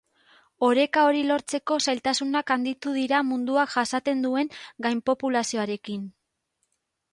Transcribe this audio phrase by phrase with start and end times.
[0.67, 4.51] Oreka hori lortzeko zailtasunak handitu dira munduak jasaten duen
[4.89, 6.11] gainpopulazioarekin.